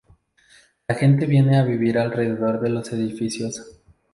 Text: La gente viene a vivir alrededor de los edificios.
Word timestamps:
La 0.87 0.95
gente 0.95 1.27
viene 1.27 1.59
a 1.59 1.63
vivir 1.63 1.99
alrededor 1.99 2.59
de 2.59 2.69
los 2.71 2.91
edificios. 2.91 3.79